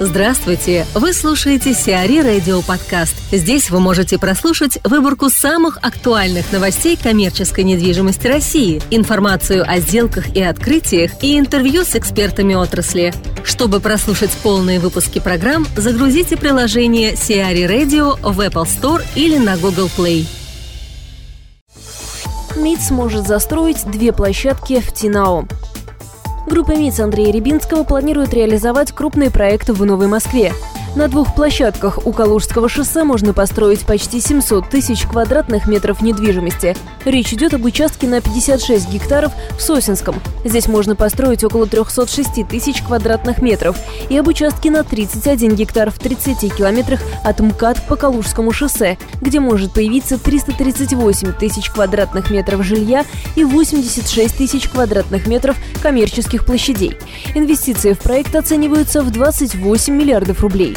[0.00, 0.86] Здравствуйте!
[0.94, 3.14] Вы слушаете Сиари Радио Подкаст.
[3.30, 10.42] Здесь вы можете прослушать выборку самых актуальных новостей коммерческой недвижимости России, информацию о сделках и
[10.42, 13.12] открытиях и интервью с экспертами отрасли.
[13.44, 19.90] Чтобы прослушать полные выпуски программ, загрузите приложение Сиари Radio в Apple Store или на Google
[19.96, 20.26] Play.
[22.56, 25.46] МИД сможет застроить две площадки в Тинао.
[26.46, 30.52] Группа МИЦ Андрея Рябинского планирует реализовать крупные проекты в Новой Москве.
[30.94, 36.76] На двух площадках у Калужского шоссе можно построить почти 700 тысяч квадратных метров недвижимости.
[37.06, 40.16] Речь идет об участке на 56 гектаров в Сосинском.
[40.44, 43.78] Здесь можно построить около 306 тысяч квадратных метров
[44.10, 49.40] и об участке на 31 гектар в 30 километрах от МКАД по Калужскому шоссе, где
[49.40, 56.98] может появиться 338 тысяч квадратных метров жилья и 86 тысяч квадратных метров коммерческих площадей.
[57.34, 60.76] Инвестиции в проект оцениваются в 28 миллиардов рублей.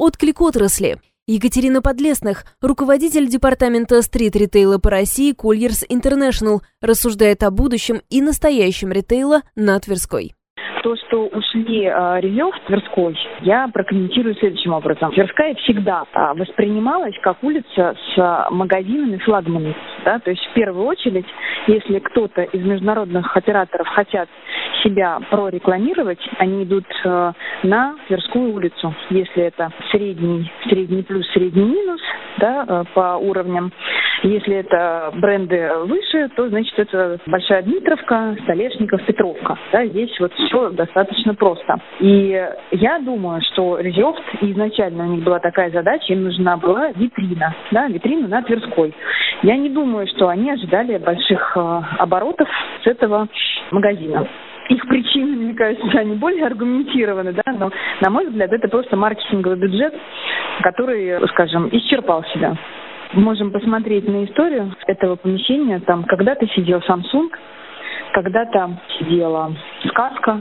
[0.00, 0.96] Отклик отрасли.
[1.26, 9.42] Екатерина Подлесных, руководитель департамента стрит-ритейла по России Кольерс Интернешнл, рассуждает о будущем и настоящем ритейла
[9.56, 10.32] на Тверской.
[10.82, 15.12] То, что ушли э, Ревев Тверской, я прокомментирую следующим образом.
[15.12, 19.76] Тверская всегда э, воспринималась как улица с магазинами флагманами.
[20.06, 20.18] Да?
[20.20, 21.26] То есть в первую очередь,
[21.66, 24.30] если кто-то из международных операторов хотят
[24.82, 28.94] себя прорекламировать, они идут э, на Тверскую улицу.
[29.10, 32.00] Если это средний, средний плюс, средний минус
[32.38, 33.72] да, э, по уровням.
[34.22, 39.58] Если это бренды выше, то значит это Большая Дмитровка, Столешников, Петровка.
[39.72, 41.80] Да, здесь вот все достаточно просто.
[42.00, 47.54] И я думаю, что Резёфт, изначально у них была такая задача, им нужна была витрина,
[47.70, 48.94] да, витрина на Тверской.
[49.42, 52.48] Я не думаю, что они ожидали больших э, оборотов
[52.82, 53.28] с этого
[53.70, 54.26] магазина
[54.70, 59.58] их причины, мне кажется, они более аргументированы, да, но, на мой взгляд, это просто маркетинговый
[59.58, 59.94] бюджет,
[60.62, 62.56] который, скажем, исчерпал себя.
[63.12, 65.80] Можем посмотреть на историю этого помещения.
[65.80, 67.30] Там когда-то сидел Samsung,
[68.12, 69.52] когда-то сидела
[69.88, 70.40] сказка,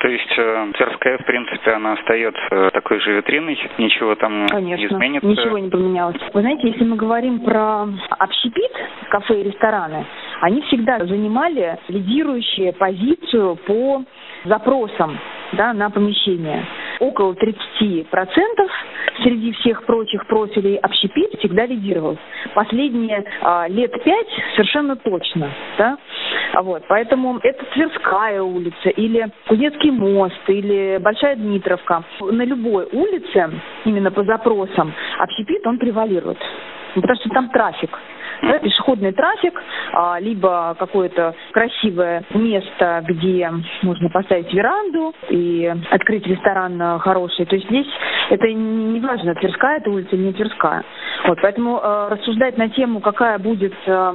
[0.00, 4.86] то есть э, Тверская, в принципе, она остается такой же витриной, ничего там Конечно, не
[4.86, 5.26] изменится?
[5.26, 6.16] ничего не поменялось.
[6.34, 7.86] Вы знаете, если мы говорим про
[8.18, 8.72] общепит,
[9.08, 10.04] кафе и рестораны,
[10.40, 14.02] они всегда занимали лидирующую позицию по
[14.44, 15.18] запросам
[15.52, 16.64] да, на помещение.
[17.00, 18.06] Около 30%
[19.22, 22.16] среди всех прочих профилей общепит всегда лидировал.
[22.54, 25.50] Последние а, лет пять совершенно точно.
[25.78, 25.98] Да?
[26.62, 32.04] Вот, поэтому это Тверская улица или Кузнецкий мост или Большая Дмитровка.
[32.20, 33.50] На любой улице,
[33.84, 36.38] именно по запросам, общепит, он превалирует.
[36.94, 37.90] Потому что там трафик
[38.42, 39.60] да, пешеходный трафик,
[39.92, 43.50] а, либо какое-то красивое место, где
[43.82, 47.46] можно поставить веранду и открыть ресторан хороший.
[47.46, 47.86] То есть здесь
[48.30, 50.84] это не важно, Тверская это улица не Тверская.
[51.26, 54.14] Вот, поэтому э, рассуждать на тему, какая будет э,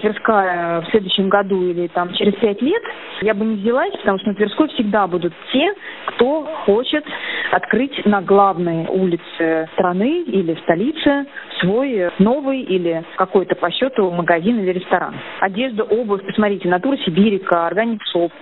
[0.00, 2.82] Тверская в следующем году или там через пять лет,
[3.22, 5.72] я бы не взялась, потому что на Тверской всегда будут те,
[6.06, 7.04] кто хочет
[7.52, 11.26] открыть на главной улице страны или столице
[11.60, 15.14] свой новый или какой-то по счету магазин или ресторан.
[15.40, 18.32] Одежда, обувь, посмотрите, Натура Сибирика, Organic Shop,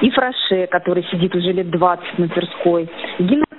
[0.00, 2.88] Ив Роше, который сидит уже лет 20 на Тверской,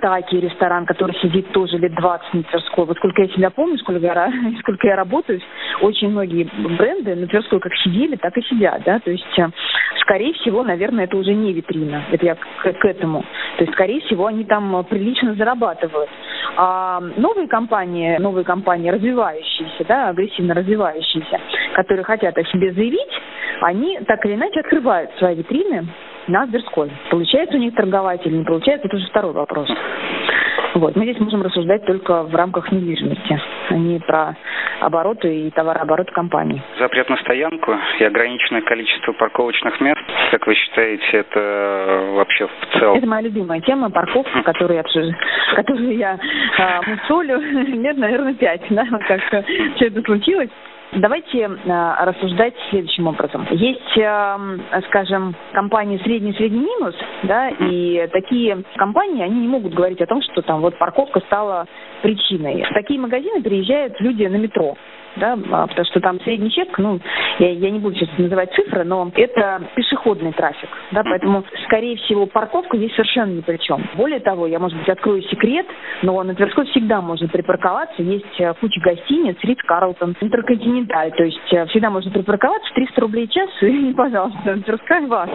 [0.02, 2.84] Гинотаки ресторан, который сидит тоже лет 20 на Тверской.
[2.84, 5.40] Вот сколько я себя помню, сколько я, сколько я работаю,
[5.80, 6.44] очень многие
[6.76, 9.48] бренды на Тверской как сидели, так и сидят, да, то есть э,
[10.00, 13.24] скорее всего, наверное, это уже не витрина, это я к, к этому.
[13.58, 16.10] То есть, скорее всего, они там э, прилично зарабатывают.
[16.56, 21.40] А новые компании, новые компании развивающиеся, да, агрессивно развивающиеся,
[21.74, 23.20] которые хотят о себе заявить,
[23.60, 25.86] они так или иначе открывают свои витрины
[26.32, 26.90] на Тверской.
[27.10, 29.68] Получается у них торговать или не получается, это уже второй вопрос.
[30.74, 30.96] Вот.
[30.96, 34.34] Мы здесь можем рассуждать только в рамках недвижимости, а не про
[34.80, 36.62] обороты и товарооборот компании.
[36.78, 40.00] Запрет на стоянку и ограниченное количество парковочных мест,
[40.30, 42.96] как вы считаете, это вообще в целом?
[42.96, 45.14] Это моя любимая тема, парковка, которую я,
[45.54, 46.18] которую я
[46.58, 47.38] а, мусолю
[47.82, 49.44] лет, наверное, пять, да, как
[49.76, 50.50] все это случилось.
[50.94, 53.46] Давайте э, рассуждать следующим образом.
[53.50, 60.06] Есть, э, скажем, компании средний-средний минус, да, и такие компании, они не могут говорить о
[60.06, 61.66] том, что там вот парковка стала
[62.02, 62.64] причиной.
[62.64, 64.76] В такие магазины приезжают люди на метро
[65.16, 67.00] да, а, потому что там средний чек, ну,
[67.38, 72.26] я, я не буду сейчас называть цифры, но это пешеходный трафик, да, поэтому, скорее всего,
[72.26, 73.84] парковка здесь совершенно ни при чем.
[73.96, 75.66] Более того, я, может быть, открою секрет,
[76.02, 81.52] но на Тверской всегда можно припарковаться, есть э, куча гостиниц, Ридс Карлтон, Интерконтиненталь, то есть
[81.52, 85.30] э, всегда можно припарковаться, 300 рублей в час, и, пожалуйста, Тверская вас.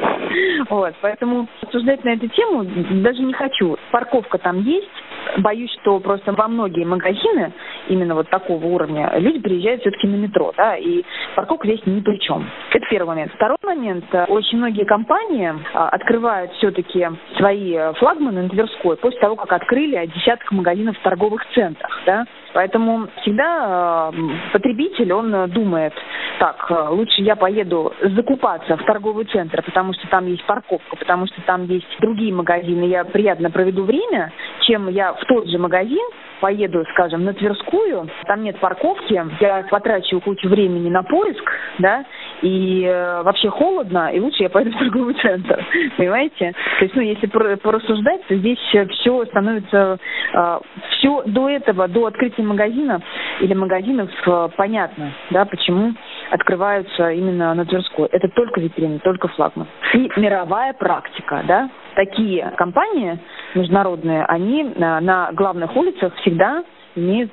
[0.70, 2.66] Вот, поэтому обсуждать на эту тему
[3.04, 3.78] даже не хочу.
[3.92, 4.90] Парковка там есть,
[5.38, 7.54] боюсь, что просто во многие магазины
[7.90, 11.04] именно вот такого уровня люди приезжают все-таки на метро, да, и
[11.36, 12.50] парковка здесь ни при чем.
[12.72, 13.34] Это первый момент.
[13.34, 14.06] Второй момент.
[14.28, 20.52] Очень многие компании а, открывают все-таки свои флагманы на Тверской после того, как открыли десяток
[20.52, 22.26] магазинов в торговых центрах, да.
[22.54, 24.12] Поэтому всегда
[24.52, 25.94] потребитель, он думает,
[26.40, 31.42] так, лучше я поеду закупаться в торговый центр, потому что там есть парковка, потому что
[31.42, 34.32] там есть другие магазины, я приятно проведу время,
[34.68, 36.06] чем я в тот же магазин
[36.40, 42.06] поеду, скажем, на Тверскую, там нет парковки, я потрачу кучу времени на поиск, да,
[42.42, 45.66] и э, вообще холодно, и лучше я пойду в торговый центр,
[45.98, 46.54] понимаете?
[46.80, 49.98] То есть, ну, если порассуждать, то здесь все становится,
[50.34, 50.60] э,
[50.92, 53.02] все до этого, до открытия магазина
[53.40, 55.94] или магазинов э, понятно, да, почему
[56.30, 58.08] открываются именно на Тверской.
[58.12, 59.68] Это только витрины, только флагман.
[59.94, 63.18] И мировая практика, да, такие компании
[63.56, 66.64] международные, они на, на главных улицах всегда
[66.96, 67.32] имеют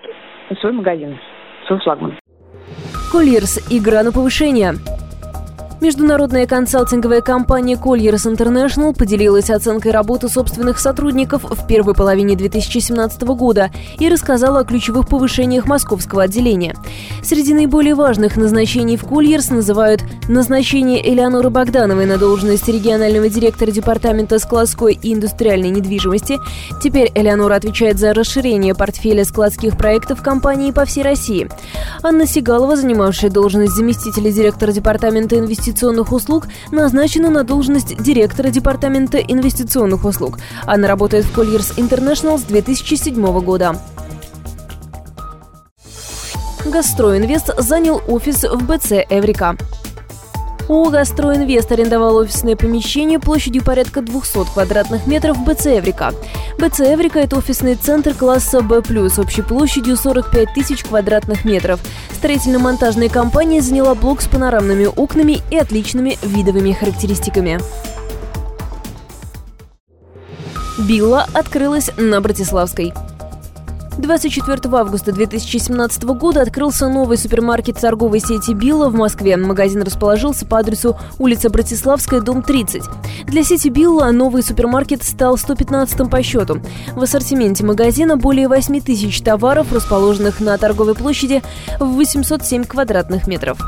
[0.60, 1.18] свой магазин,
[1.66, 2.18] свой флагман.
[3.12, 3.60] Коллирс.
[3.70, 4.72] Игра на повышение.
[5.80, 13.70] Международная консалтинговая компания Colliers International поделилась оценкой работы собственных сотрудников в первой половине 2017 года
[13.98, 16.74] и рассказала о ключевых повышениях московского отделения.
[17.22, 24.38] Среди наиболее важных назначений в Colliers называют назначение Элеоноры Богдановой на должность регионального директора департамента
[24.38, 26.38] складской и индустриальной недвижимости.
[26.82, 31.48] Теперь Элеонора отвечает за расширение портфеля складских проектов компании по всей России.
[32.02, 39.16] Анна Сигалова, занимавшая должность заместителя директора департамента инвестиций инвестиционных услуг назначена на должность директора Департамента
[39.16, 40.38] инвестиционных услуг.
[40.66, 43.80] Она работает в Colliers International с 2007 года.
[46.66, 49.56] Гастроинвест занял офис в БЦ «Эврика».
[50.68, 56.12] ООО «Гастроинвест» арендовал офисное помещение площадью порядка 200 квадратных метров в БЦ «Эврика».
[56.58, 58.76] БЦ «Эврика»– это офисный центр класса «Б+»,
[59.18, 61.80] общей площадью 45 тысяч квадратных метров.
[62.12, 67.60] Строительно-монтажная компания заняла блок с панорамными окнами и отличными видовыми характеристиками.
[70.78, 72.94] Билла открылась на Братиславской.
[73.98, 79.36] 24 августа 2017 года открылся новый супермаркет торговой сети «Билла» в Москве.
[79.36, 82.82] Магазин расположился по адресу улица Братиславская, дом 30.
[83.26, 86.60] Для сети «Билла» новый супермаркет стал 115-м по счету.
[86.94, 91.42] В ассортименте магазина более 8 тысяч товаров, расположенных на торговой площади
[91.78, 93.58] в 807 квадратных метров.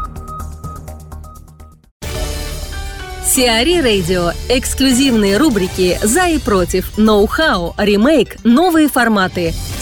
[3.25, 4.31] Сиари Радио.
[4.49, 9.53] Эксклюзивные рубрики «За и против», «Ноу-хау», «Ремейк», «Новые форматы».